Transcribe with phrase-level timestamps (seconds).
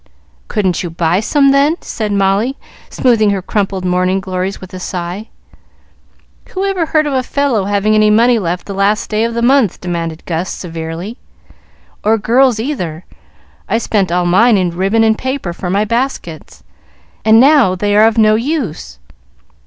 [0.47, 2.57] "Couldn't you buy some, then?" said Molly,
[2.89, 5.29] smoothing her crumpled morning glories, with a sigh.
[6.49, 9.43] "Who ever heard of a fellow having any money left the last day of the
[9.43, 11.19] month?" demanded Gus, severely.
[12.03, 13.05] "Or girls either.
[13.69, 16.63] I spent all mine in ribbon and paper for my baskets,
[17.23, 18.97] and now they are of no use.